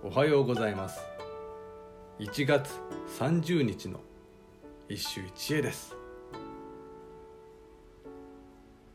[0.00, 1.00] おはようございます。
[2.20, 2.70] 1月
[3.18, 3.98] 30日の
[4.88, 5.96] 一首一会です。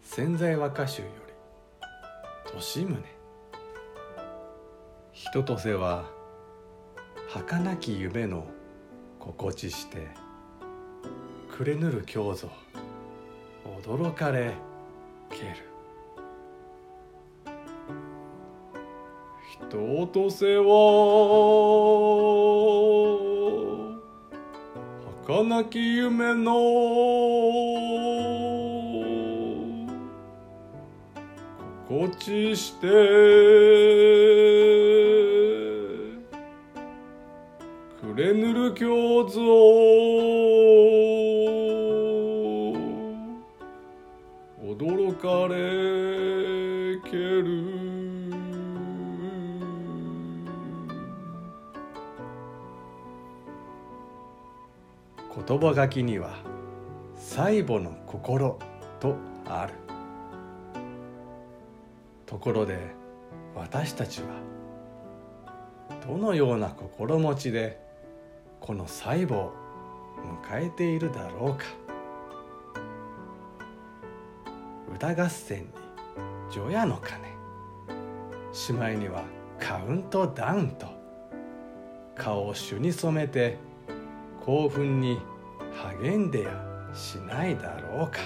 [0.00, 2.96] 潜在和歌集より利宗
[5.12, 6.06] 人とせは
[7.28, 8.46] 儚き夢の
[9.18, 10.08] 心地して
[11.54, 12.48] くれぬる教祖
[13.84, 14.54] 驚かれ
[15.28, 15.75] ける。
[19.64, 20.66] 人とせは
[25.26, 26.52] 儚き夢の
[31.88, 32.86] 心地して
[38.00, 39.40] くれぬる教像
[44.62, 47.95] 驚かれける
[55.36, 56.30] 言葉書きには
[57.14, 58.58] 「細母の心」
[58.98, 59.74] とある。
[62.24, 62.78] ところで
[63.54, 64.28] 私たちは
[66.06, 67.80] どのような心持ちで
[68.60, 69.52] この細母を
[70.50, 71.64] 迎えているだろうか。
[74.94, 75.68] 歌合戦に
[76.50, 77.36] 除夜の鐘。
[78.52, 79.22] しまいには
[79.58, 80.86] カウントダウンと
[82.14, 83.58] 顔を朱に染めて
[84.46, 85.20] 興奮に
[86.00, 86.64] 励んでや
[86.94, 88.20] しないだろうか。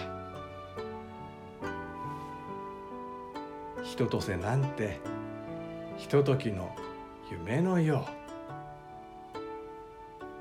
[3.82, 5.00] 人とせなんて
[5.96, 6.76] ひとときの
[7.30, 9.38] 夢のよう。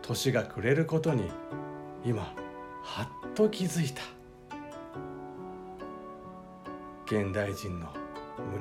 [0.02, 1.32] 年が暮れることに
[2.04, 2.24] 今
[2.84, 4.02] はっと気づいた。
[7.06, 7.88] 現代人の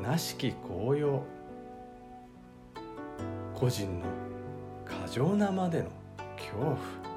[0.04, 1.24] 虚しき高揚。
[3.56, 4.06] 個人の
[4.84, 5.90] 過剰なまでの
[6.36, 7.07] 恐怖。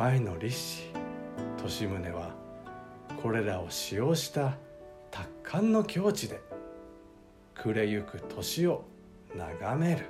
[0.00, 0.92] 前の立志
[1.84, 2.30] 利宗は
[3.22, 4.56] これらを使用した
[5.10, 6.40] 達観の境地で
[7.54, 8.82] 暮れゆく年を
[9.36, 10.06] 眺める。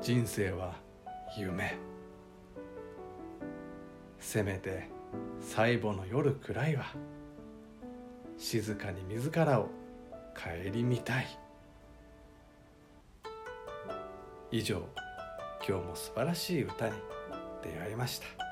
[0.00, 0.76] 人生は
[1.36, 1.76] 夢。
[4.20, 4.88] せめて
[5.40, 6.84] 最後の夜くらいは
[8.38, 9.68] 静かに自らを
[10.36, 11.26] 顧みたい。
[14.52, 15.01] 以上。
[15.66, 16.94] 今日も素晴らしい歌に
[17.62, 18.51] 出会いました。